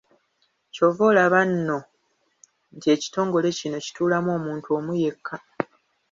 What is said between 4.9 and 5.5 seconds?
yekka.